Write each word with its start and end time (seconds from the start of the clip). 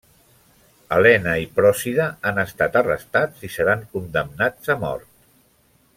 Elena 0.95 1.35
i 1.43 1.45
Procida 1.59 2.07
han 2.31 2.43
estat 2.45 2.79
arrestats 2.83 3.47
i 3.49 3.53
seran 3.57 3.87
condemnats 3.95 4.75
a 4.77 4.79
mort. 4.87 5.09